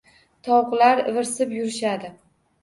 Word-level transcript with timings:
Tovuqlar 0.47 1.01
ivirsib 1.11 1.53
yurishadi 1.59 2.11